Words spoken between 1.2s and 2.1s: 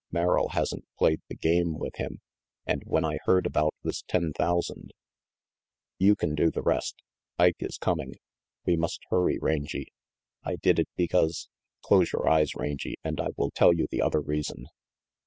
the game with